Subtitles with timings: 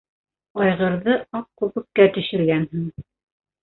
[0.65, 2.93] Айғырҙы аҡ күбеккә төшөргәнһең!